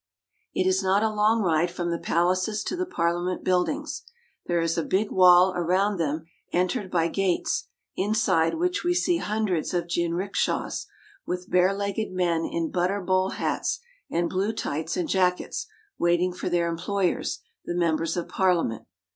It 0.55 0.65
is 0.65 0.81
not 0.81 1.03
a 1.03 1.13
long 1.13 1.43
ride 1.43 1.69
from 1.69 1.91
the 1.91 1.99
palaces 1.99 2.63
to 2.63 2.75
the 2.75 2.87
Parliament 2.87 3.43
Buildings. 3.43 4.01
There 4.47 4.59
is 4.59 4.75
a 4.75 4.81
big 4.83 5.11
wall 5.11 5.53
around 5.55 5.97
them 5.97 6.25
entered 6.51 6.89
by 6.89 7.07
gates, 7.07 7.67
inside 7.95 8.55
which 8.55 8.83
we 8.83 8.95
see 8.95 9.17
hundreds 9.17 9.75
of 9.75 9.85
jinrikishas 9.85 10.87
with 11.27 11.51
barelegged 11.51 12.09
men 12.11 12.45
in 12.45 12.71
butter 12.71 12.99
bowl 12.99 13.29
hats 13.29 13.79
and 14.09 14.27
blue 14.27 14.53
tights 14.53 14.97
and 14.97 15.07
jackets, 15.07 15.67
waiting 15.99 16.33
for 16.33 16.49
their 16.49 16.67
employers, 16.67 17.41
the 17.65 17.75
members 17.75 18.17
of 18.17 18.27
Par 18.27 18.55
liament. 18.55 18.87